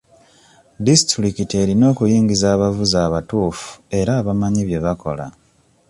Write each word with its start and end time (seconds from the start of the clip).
Disitulikiti 0.85 1.53
erina 1.63 1.85
okuyingiza 1.93 2.45
abavuzi 2.55 2.97
abatuufu 3.07 3.67
era 3.99 4.11
abamanyi 4.21 4.61
bye 4.67 4.79
bakola. 4.85 5.25